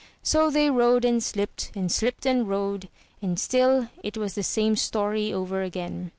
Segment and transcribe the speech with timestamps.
[0.23, 2.89] So they rode and slipped, and slipped and rode,
[3.21, 6.09] and still it was the same story over again.